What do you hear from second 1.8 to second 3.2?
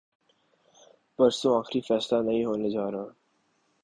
فیصلہ نہیں ہونے جارہا۔